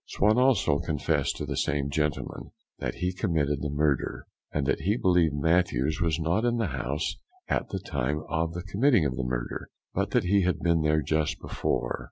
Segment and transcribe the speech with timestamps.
[0.07, 4.97] Swan also confessed to the same gentleman, "That he committed the murder." And that he
[4.97, 9.69] believed Mathews was not in the house at the time of the committing the murder,
[9.93, 11.99] but that he had been there just before.